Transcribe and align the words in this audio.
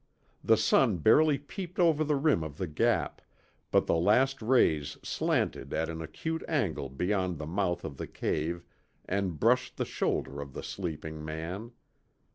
The 0.43 0.57
sun 0.57 0.97
barely 0.97 1.37
peeped 1.37 1.77
over 1.77 2.03
the 2.03 2.15
rim 2.15 2.43
of 2.43 2.57
the 2.57 2.65
Gap, 2.65 3.21
but 3.69 3.85
the 3.85 3.93
last 3.93 4.41
rays 4.41 4.97
slanted 5.03 5.75
at 5.75 5.89
an 5.89 6.01
acute 6.01 6.41
angle 6.47 6.89
beyond 6.89 7.37
the 7.37 7.45
mouth 7.45 7.85
of 7.85 7.97
the 7.97 8.07
cave 8.07 8.65
and 9.05 9.39
brushed 9.39 9.77
the 9.77 9.85
shoulder 9.85 10.41
of 10.41 10.53
the 10.53 10.63
sleeping 10.63 11.23
man. 11.23 11.73